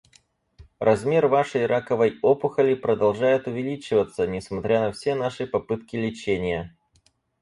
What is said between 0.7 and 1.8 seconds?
Размер вашей